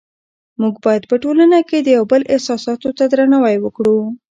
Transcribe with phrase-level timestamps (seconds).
[0.61, 3.97] موږ باید په ټولنه کې د یو بل احساساتو ته درناوی وکړو